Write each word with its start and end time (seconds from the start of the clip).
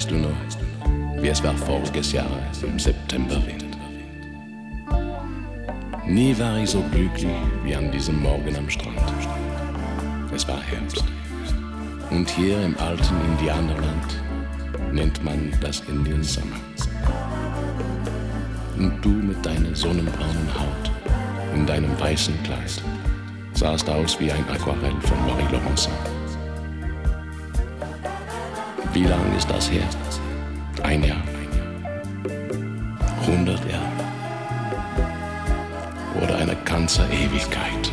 Weißt 0.00 0.12
du 0.12 0.16
noch, 0.16 1.20
wie 1.22 1.28
es 1.28 1.44
war 1.44 1.54
voriges 1.54 2.12
Jahr 2.12 2.24
im 2.62 2.78
Septemberwind? 2.78 3.76
Nie 6.06 6.34
war 6.38 6.56
ich 6.56 6.70
so 6.70 6.82
glücklich 6.90 7.36
wie 7.64 7.76
an 7.76 7.92
diesem 7.92 8.22
Morgen 8.22 8.56
am 8.56 8.70
Strand. 8.70 8.96
Es 10.34 10.48
war 10.48 10.62
Herbst. 10.62 11.04
Und 12.10 12.30
hier 12.30 12.64
im 12.64 12.74
alten 12.78 13.14
Indianerland 13.26 14.22
nennt 14.90 15.22
man 15.22 15.52
das 15.60 15.80
Indian 15.80 16.24
Summer. 16.24 16.56
Und 18.78 19.04
du 19.04 19.10
mit 19.10 19.44
deiner 19.44 19.76
sonnenbraunen 19.76 20.48
Haut 20.54 20.90
in 21.54 21.66
deinem 21.66 22.00
weißen 22.00 22.42
Kleid 22.44 22.82
sahst 23.52 23.86
aus 23.90 24.18
wie 24.18 24.32
ein 24.32 24.48
Aquarell 24.48 24.98
von 25.02 25.26
Marie 25.26 25.52
Laurencin. 25.52 25.92
Wie 28.92 29.04
lang 29.04 29.36
ist 29.36 29.48
das 29.48 29.70
her? 29.70 29.84
Ein 30.82 31.04
Jahr. 31.04 31.22
Hundert 33.24 33.60
Jahre. 33.70 34.04
Oder 36.20 36.38
eine 36.38 36.56
ganze 36.64 37.02
Ewigkeit. 37.04 37.92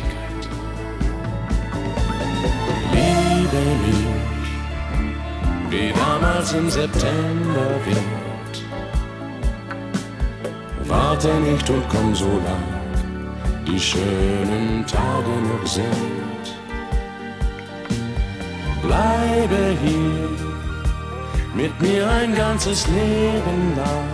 Liebe 2.92 3.62
mich, 3.86 4.50
wie 5.70 5.92
damals 5.92 6.52
im 6.54 6.68
September 6.68 7.68
wird. 7.86 8.54
Warte 10.88 11.32
nicht 11.40 11.70
und 11.70 11.88
komm 11.88 12.12
so 12.14 12.26
lang, 12.26 12.68
die 13.66 13.78
schönen 13.78 14.84
Tage 14.84 15.30
noch 15.46 15.66
sind. 15.66 16.44
Bleibe 18.82 19.76
hier 19.84 20.47
mit 21.58 21.82
mir 21.82 22.08
ein 22.08 22.34
ganzes 22.36 22.86
Leben 22.86 23.76
lang. 23.76 24.08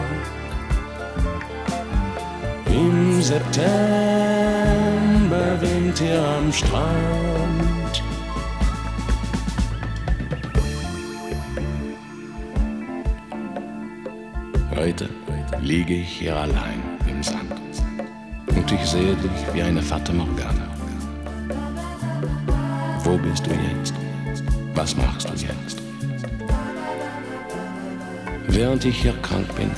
Im 2.66 3.20
September 3.20 3.60
winkt 5.60 5.98
hier 5.98 6.24
am 6.38 6.50
Strand. 6.50 8.02
Heute 14.74 15.10
liege 15.60 15.94
ich 15.96 16.08
hier 16.08 16.36
allein 16.36 16.82
im 17.06 17.22
Sand 17.22 17.52
und 18.56 18.72
ich 18.72 18.86
sehe 18.86 19.14
dich 19.16 19.54
wie 19.54 19.62
eine 19.62 19.82
Fata 19.82 20.14
Morgana. 20.14 20.66
Wo 23.04 23.18
bist 23.18 23.46
du 23.46 23.50
jetzt? 23.50 23.92
Was 24.74 24.96
machst 24.96 25.28
du 25.28 25.34
jetzt? 25.34 25.83
Während 28.48 28.84
ich 28.84 29.02
hier 29.02 29.14
krank 29.22 29.54
bin, 29.56 29.70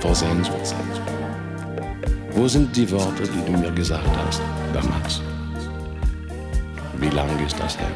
vor 0.00 0.14
Sehnsucht. 0.14 0.74
Wo 2.32 2.48
sind 2.48 2.74
die 2.76 2.90
Worte, 2.90 3.22
die 3.22 3.52
du 3.52 3.58
mir 3.58 3.70
gesagt 3.72 4.08
hast 4.26 4.40
damals? 4.72 5.20
Wie 6.98 7.10
lang 7.10 7.28
ist 7.44 7.58
das 7.58 7.78
her? 7.78 7.88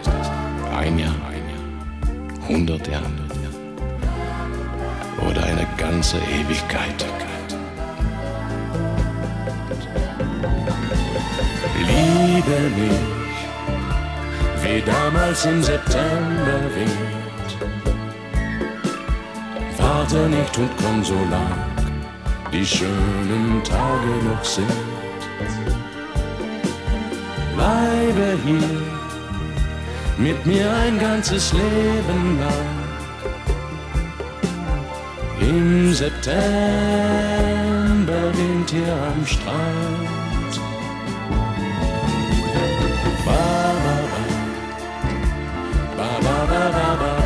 Ein 0.77 0.99
Jahr, 0.99 1.15
ein 1.31 1.45
Jahr, 1.49 2.49
hundert 2.49 2.87
Jahre 2.89 3.27
oder 5.29 5.45
eine 5.45 5.67
ganze 5.77 6.19
Ewigkeit. 6.19 7.05
Liebe 11.79 12.61
mich, 12.77 12.99
wie 14.63 14.83
damals 14.83 15.45
im 15.45 15.63
September 15.63 16.61
weht. 16.75 17.16
Warte 20.09 20.29
nicht 20.29 20.57
und 20.57 20.71
komm 20.81 21.03
so 21.03 21.15
lang, 21.15 21.59
die 22.53 22.65
schönen 22.65 23.61
Tage 23.65 24.23
noch 24.23 24.45
sind. 24.45 24.71
Bleibe 27.57 28.39
hier 28.45 28.83
mit 30.17 30.47
mir 30.47 30.73
ein 30.73 31.01
ganzes 31.01 31.53
Leben 31.53 32.39
lang. 32.39 32.69
Im 35.41 35.93
September 35.93 36.37
winkt 38.33 38.71
hier 38.71 38.95
am 38.95 39.27
Strand. 39.27 40.61
Ba, 43.25 43.73
ba. 43.85 43.97
Ba, 45.97 46.09
ba, 46.23 46.47
ba, 46.47 46.71
ba, 46.71 46.97
ba, 46.97 47.17
ba, 47.19 47.26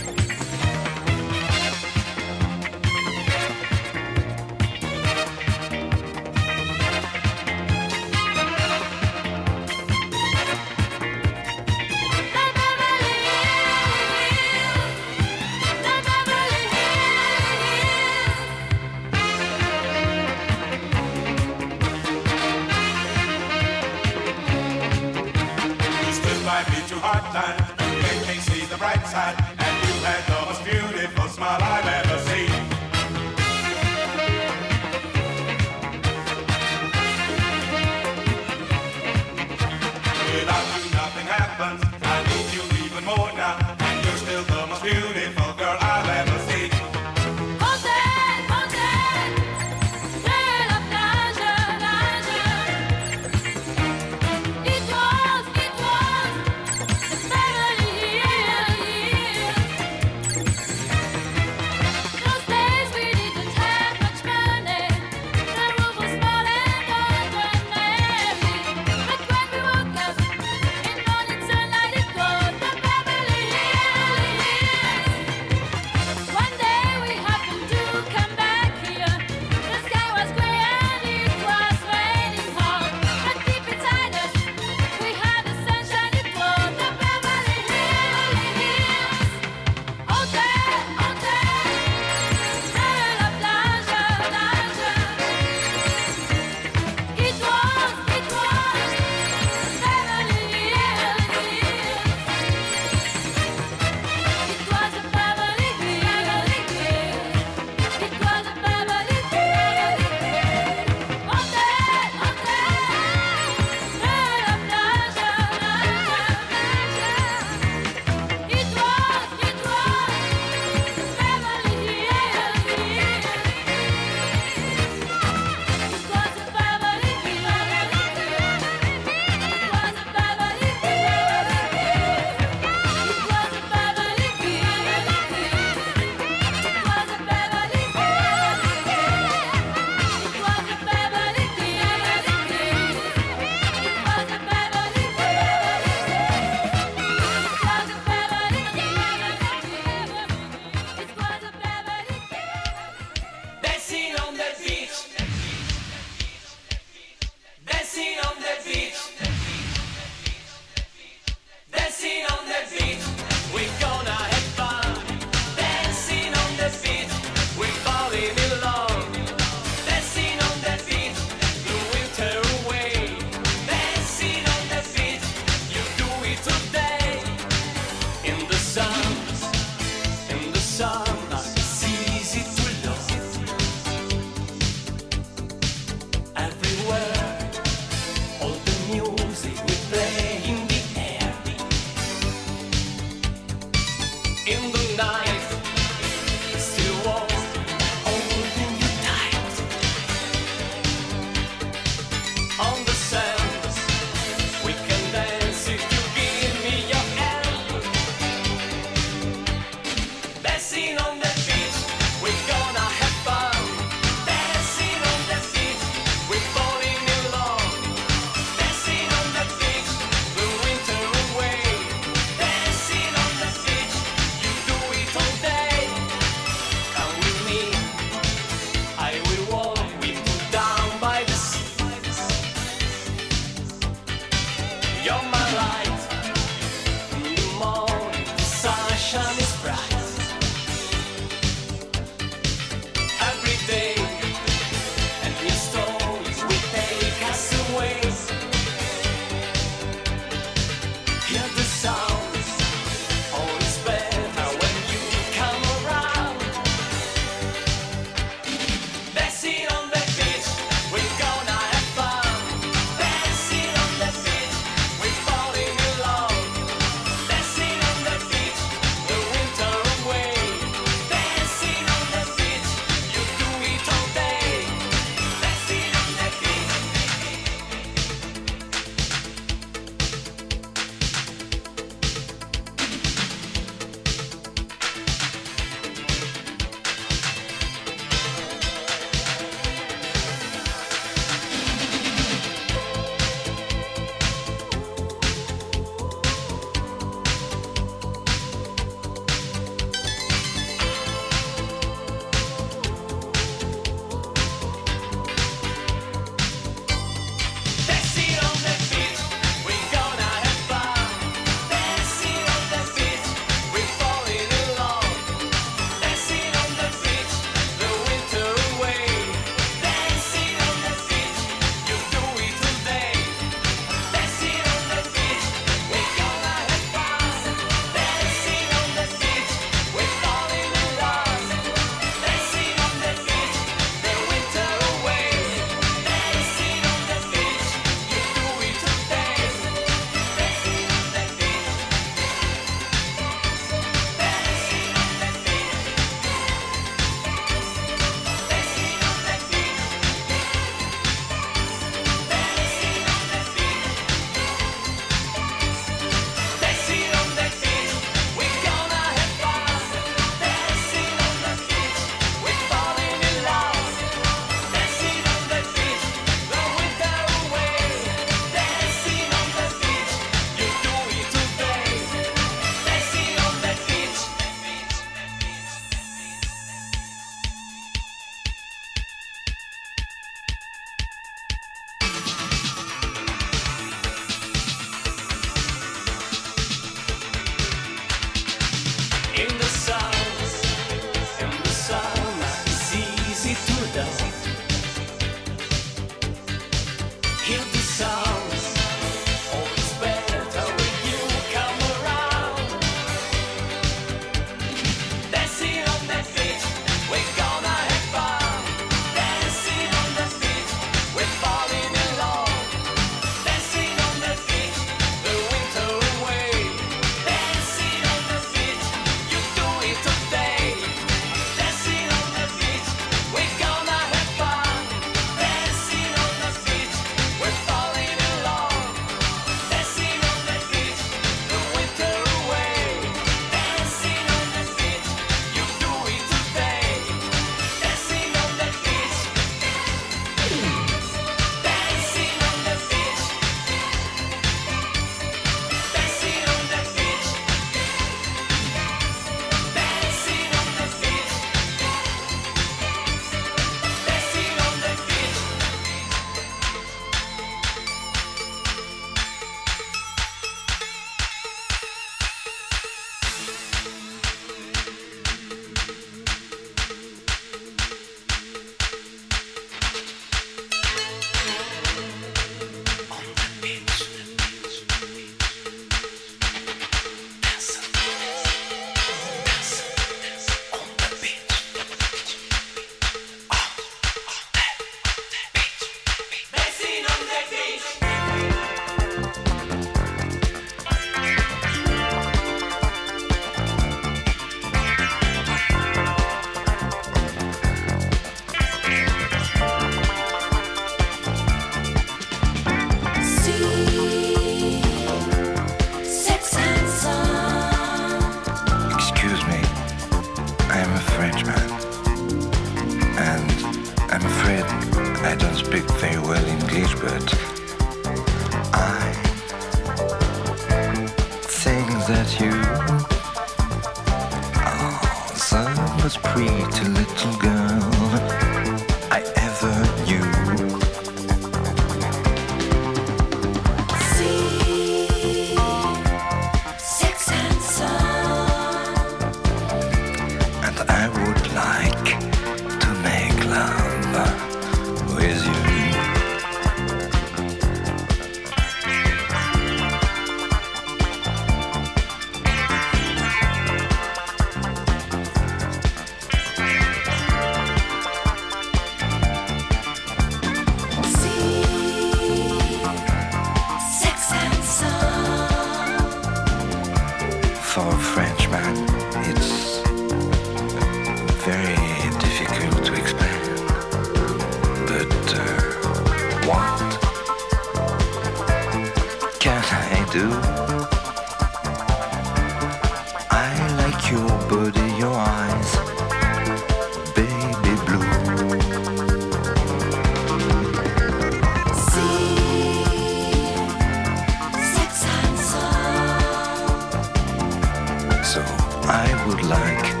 would 599.26 599.42
like 599.44 600.00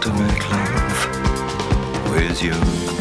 to 0.00 0.12
make 0.12 0.50
love 0.50 2.10
with 2.10 2.40
you. 2.40 2.93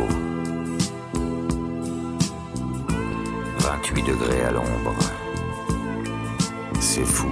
Monaco. 0.00 0.30
28 3.58 4.02
degrés 4.02 4.42
à 4.42 4.50
l'ombre. 4.50 4.94
C'est 6.80 7.04
fou. 7.04 7.28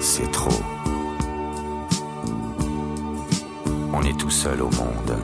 C'est 0.00 0.30
trop. 0.30 0.62
On 3.92 4.02
est 4.02 4.18
tout 4.18 4.30
seul 4.30 4.62
au 4.62 4.70
monde. 4.70 5.16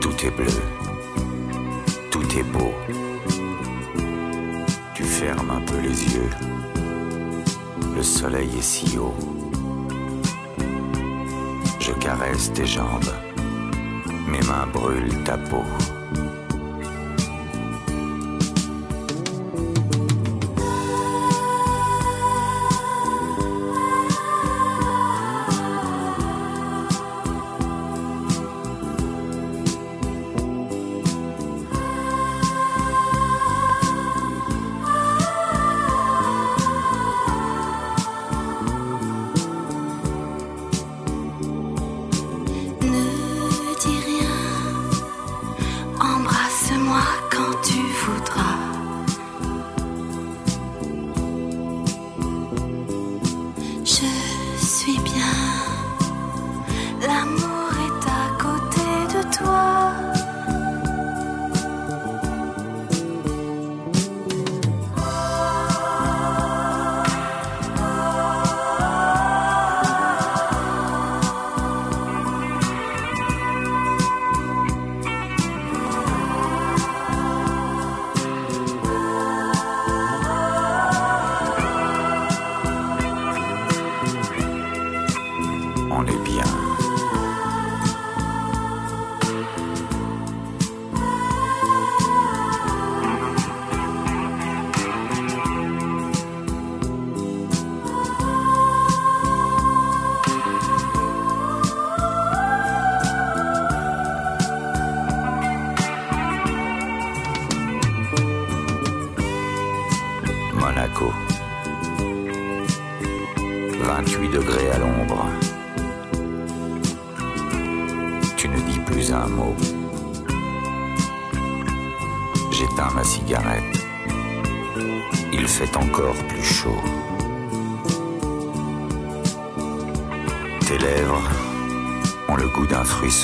Tout 0.00 0.14
est 0.24 0.30
bleu. 0.30 0.62
Tout 2.10 2.38
est 2.38 2.42
beau. 2.42 2.72
Tu 4.94 5.04
fermes 5.04 5.50
un 5.50 5.60
peu 5.60 5.78
les 5.80 6.14
yeux. 6.14 6.30
Le 7.94 8.02
soleil 8.02 8.50
est 8.58 8.62
si 8.62 8.98
haut. 8.98 9.14
Je 11.80 11.92
caresse 11.92 12.52
tes 12.52 12.66
jambes. 12.66 13.12
Mains 14.48 14.66
brûlent 14.72 15.24
ta 15.24 15.36
peau. 15.36 15.97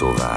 Sauvage. 0.05 0.34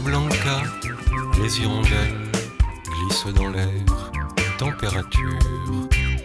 Blanca, 0.00 0.62
les 1.40 1.60
hirondelles 1.60 2.30
glissent 2.86 3.34
dans 3.34 3.48
l'air. 3.48 3.68
Température, 4.58 5.38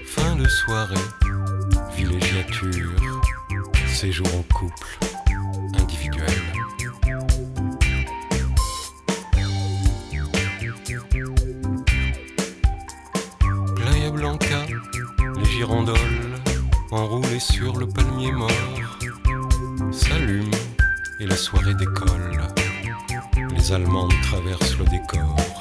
fin 0.05 0.35
de 0.35 0.47
soirée, 0.47 0.95
villégiature, 1.95 2.91
séjour 3.87 4.27
en 4.27 4.43
couple, 4.53 4.87
individuel. 5.79 6.25
Playa 13.75 14.11
Blanca, 14.11 14.65
les 15.35 15.45
girandoles 15.45 15.97
enroulées 16.91 17.39
sur 17.39 17.77
le 17.77 17.87
palmier 17.87 18.31
mort 18.31 18.49
s'allument 19.91 20.51
et 21.19 21.25
la 21.25 21.35
soirée 21.35 21.73
décolle. 21.73 22.56
Les 23.57 23.71
Allemandes 23.71 24.13
traversent 24.21 24.77
le 24.77 24.85
décor. 24.85 25.56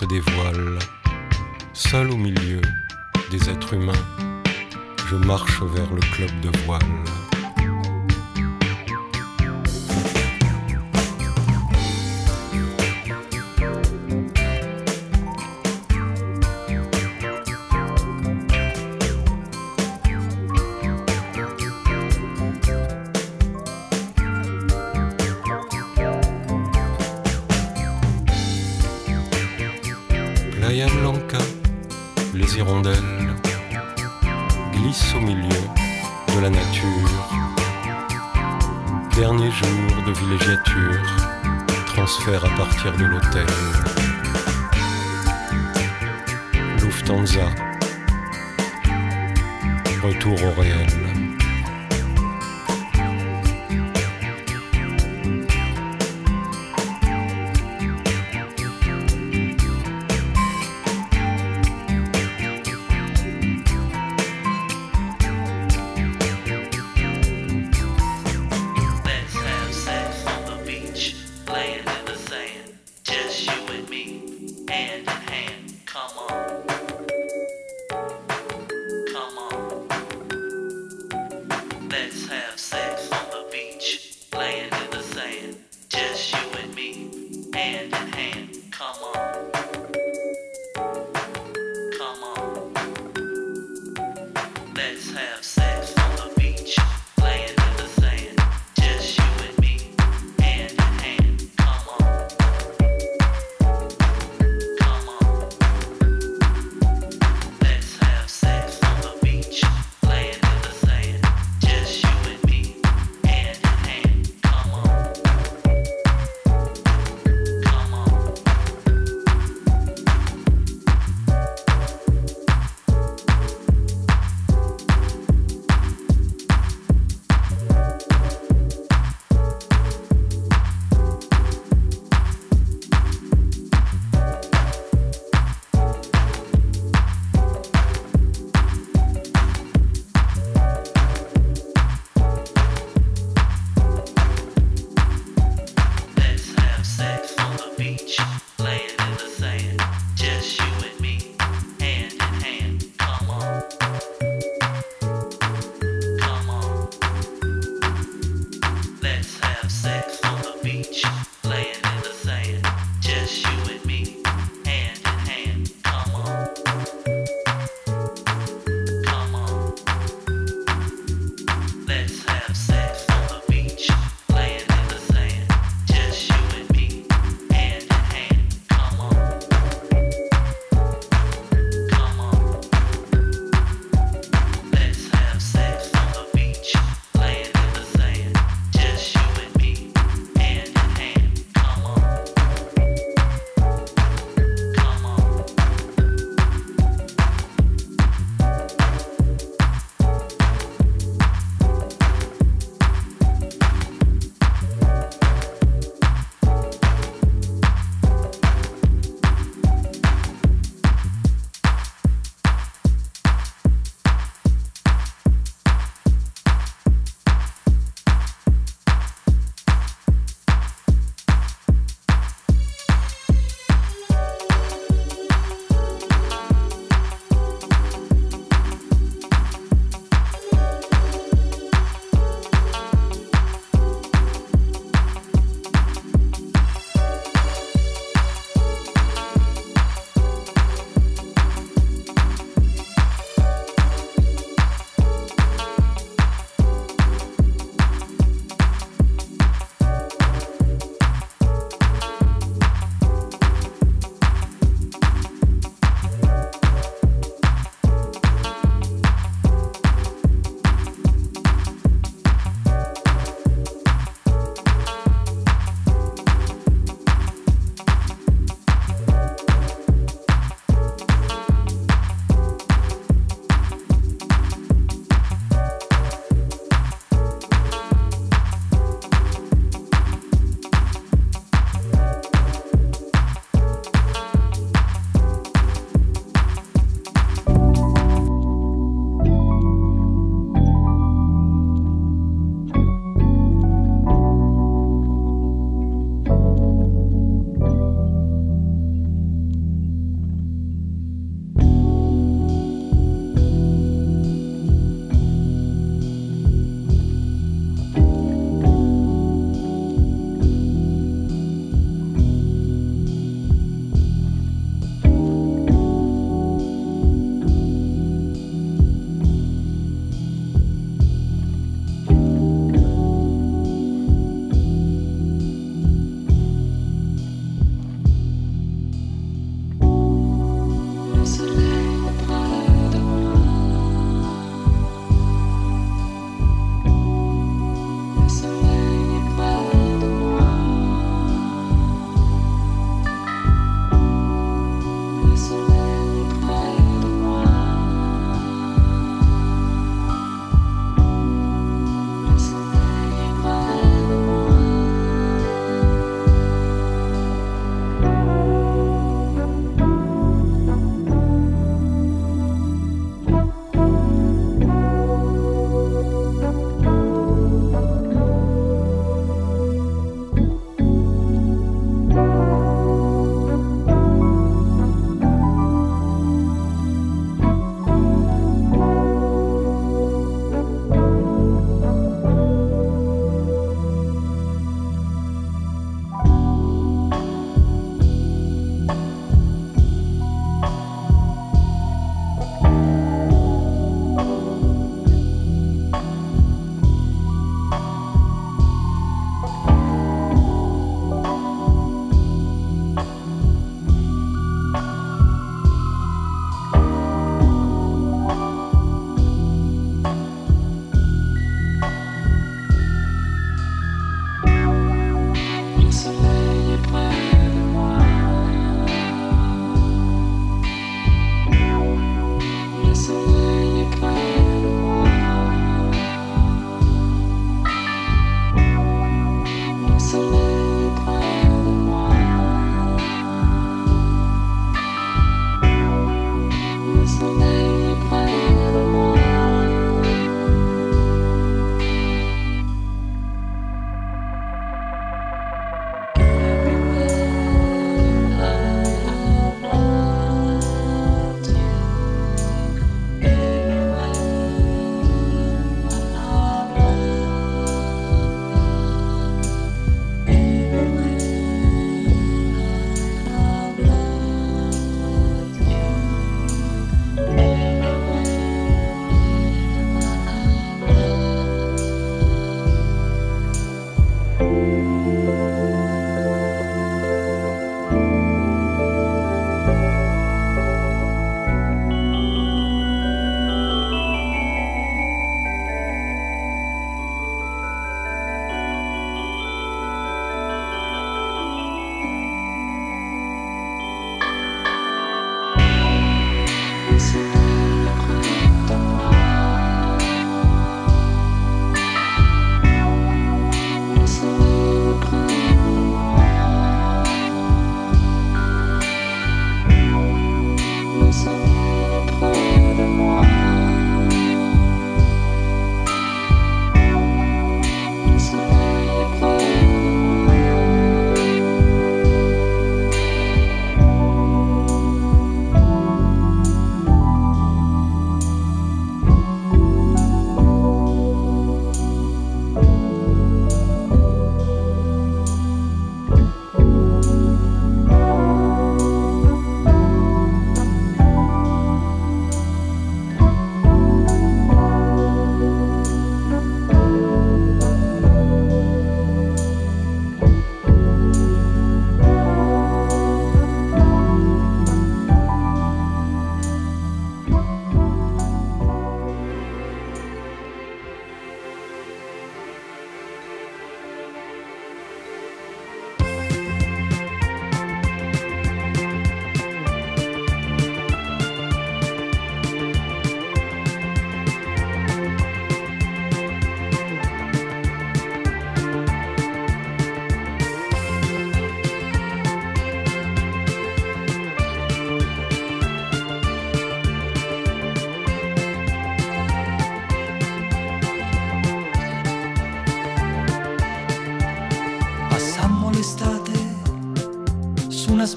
Se 0.00 0.04
dévoilent, 0.04 0.78
seul 1.72 2.10
au 2.10 2.18
milieu 2.18 2.60
des 3.30 3.48
êtres 3.48 3.72
humains, 3.72 4.04
je 5.08 5.16
marche 5.16 5.62
vers 5.62 5.90
le 5.90 6.00
club 6.00 6.30
de 6.42 6.50
voile. 6.66 7.25
Transfert 42.06 42.44
à 42.44 42.50
partir 42.50 42.96
de 42.96 43.04
l'hôtel. 43.04 43.46
Lufthansa, 46.80 47.48
retour 50.00 50.40
au 50.44 50.60
réel. 50.60 51.05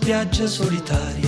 spiagge 0.09 0.47
solitarie. 0.47 1.18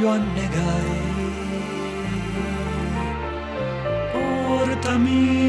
Voglio 0.00 0.08
annegare. 0.08 1.08
Portami 4.12 5.39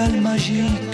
quelle 0.00 0.20
magie 0.20 0.89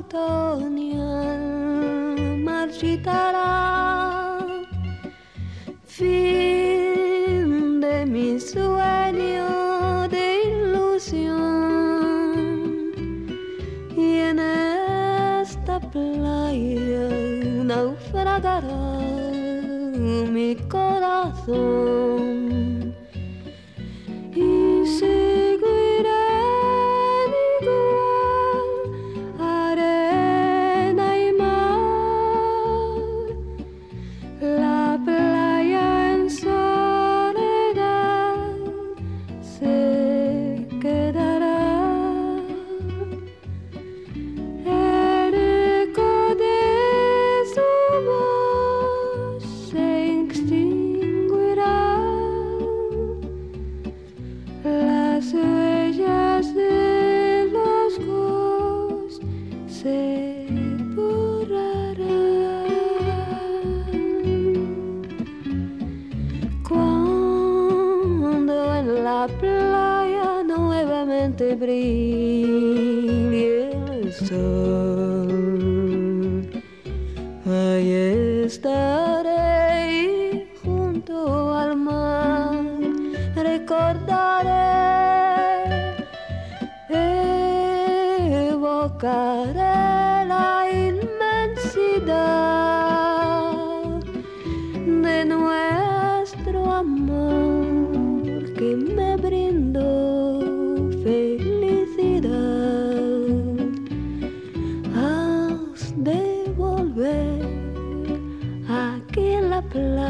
otoño 0.00 1.04
marchitará. 2.44 3.69
Une 109.72 110.00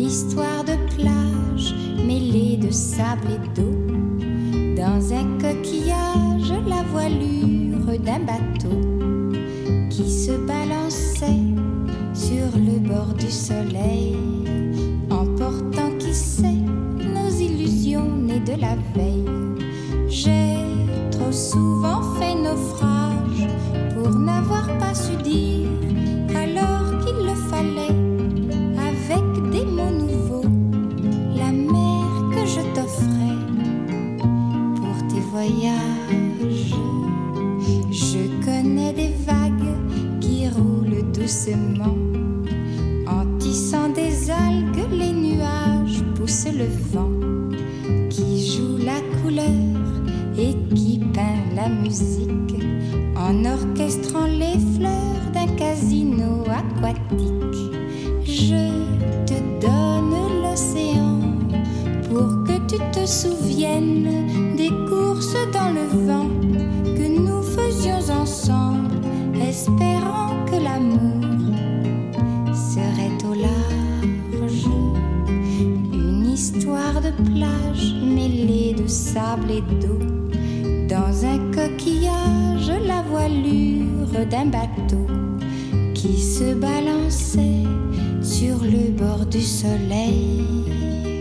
histoire 0.00 0.64
de 0.64 0.76
plage 0.94 1.74
mêlée 2.06 2.58
de 2.58 2.70
sable 2.70 3.28
et 3.30 3.38
d'eau. 3.58 3.74
Dans 4.76 5.14
un 5.14 5.38
coquillage, 5.38 6.52
la 6.68 6.82
voilure 6.92 7.98
d'un 8.04 8.20
bateau 8.20 8.78
qui 9.88 10.10
se 10.10 10.32
bat 10.46 10.59
soleil, 13.30 14.16
emportant 15.10 15.90
qui 15.98 16.12
sait 16.12 16.62
nos 16.98 17.30
illusions 17.30 18.04
nées 18.04 18.40
de 18.40 18.60
la 18.60 18.76
veille. 18.94 19.24
J'ai 20.08 20.56
trop 21.10 21.32
souvent 21.32 22.02
fait 22.18 22.34
naufrage 22.34 23.46
pour 23.94 24.10
n'avoir 24.10 24.66
pas 24.78 24.94
su 24.94 25.16
dire. 25.22 25.49
bord 89.00 89.24
du 89.30 89.40
soleil. 89.40 91.19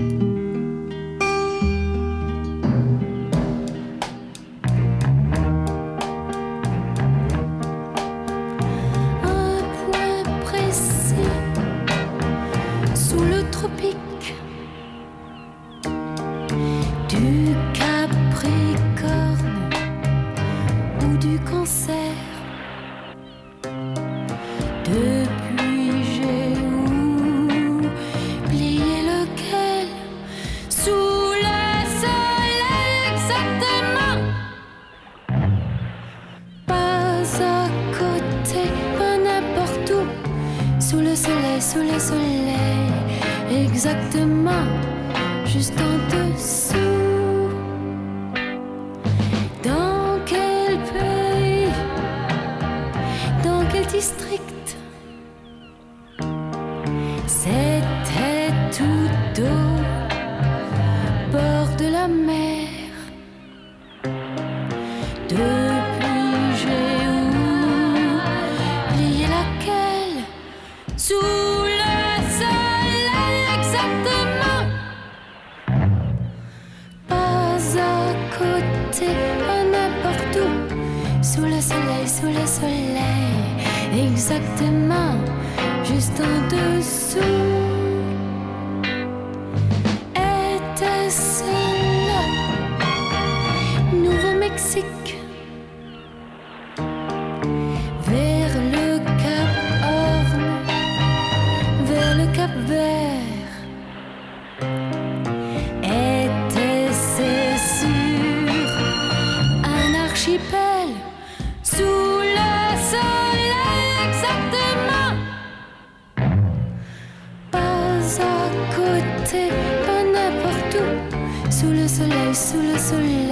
Sous 122.50 122.62
le 122.62 122.78
soleil, 122.80 123.30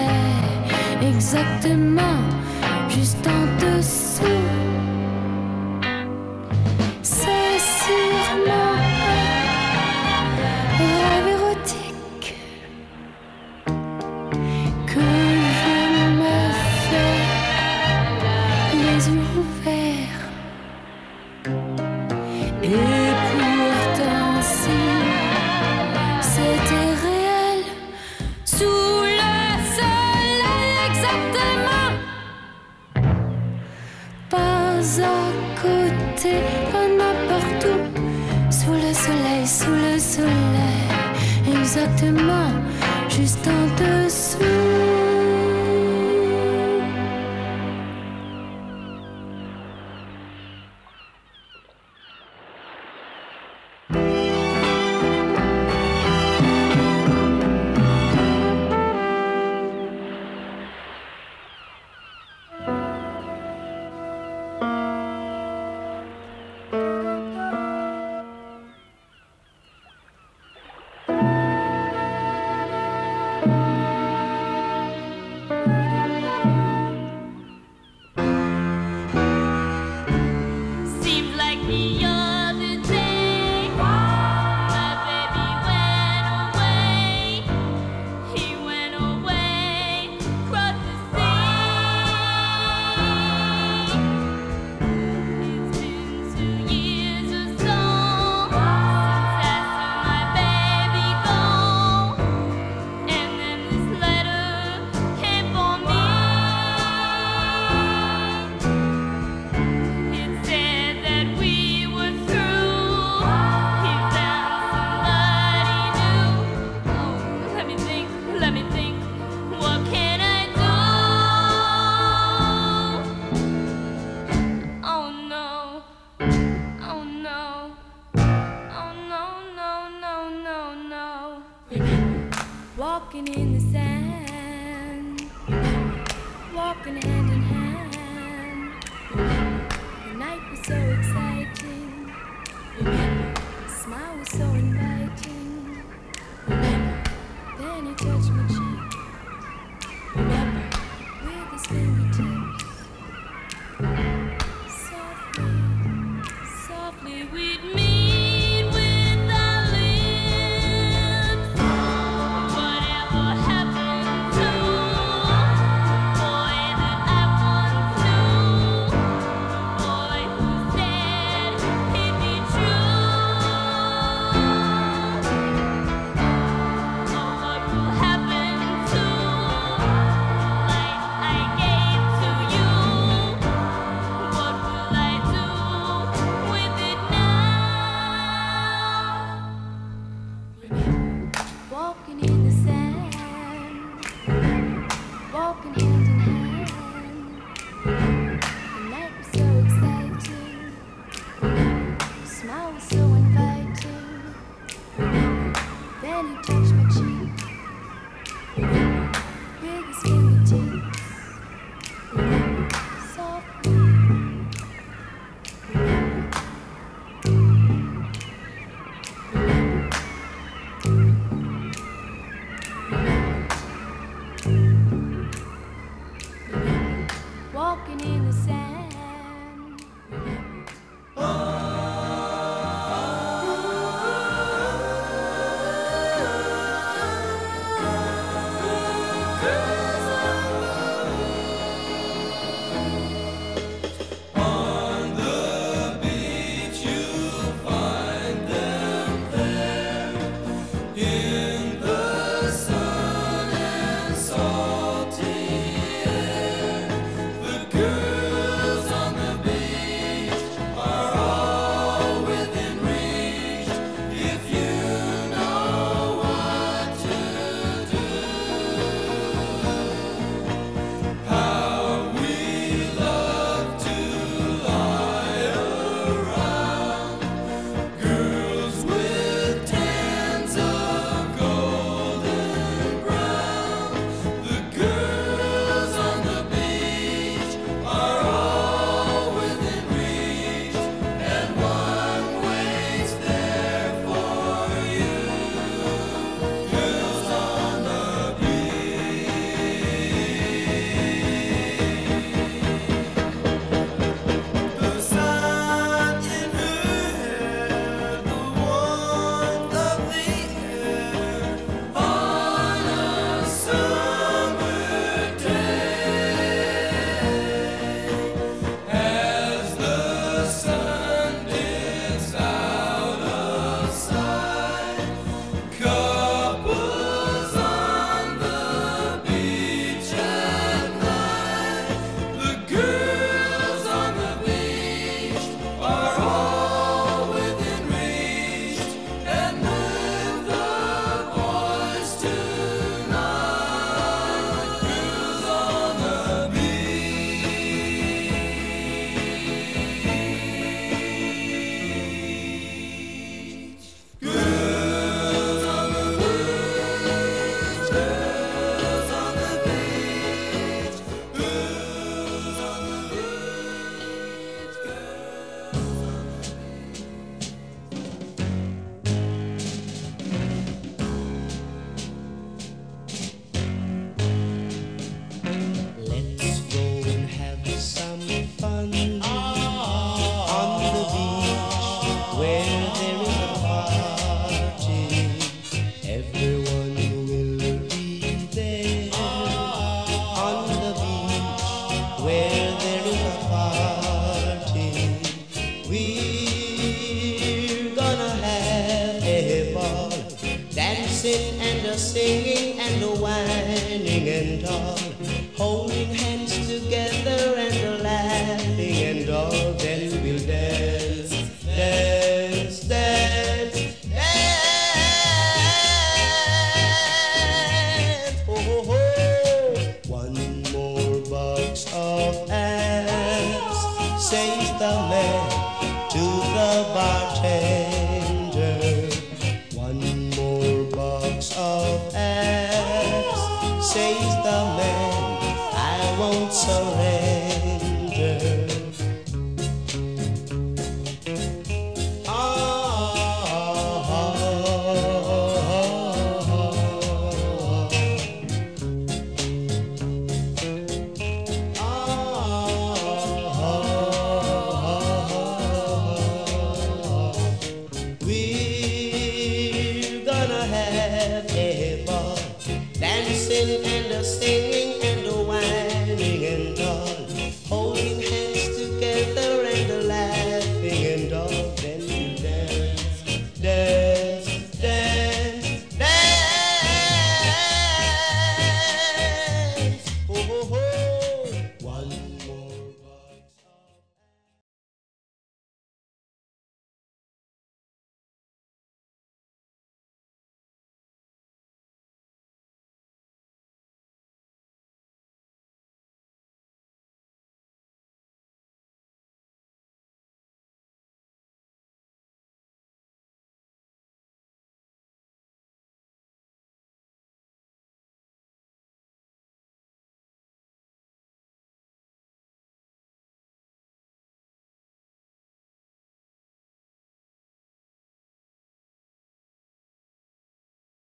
exactement, 1.02 2.22
juste 2.88 3.26
en 3.26 3.46
dessous. 3.66 4.77